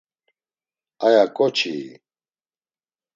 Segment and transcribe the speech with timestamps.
[1.05, 1.85] Aya ǩoçii?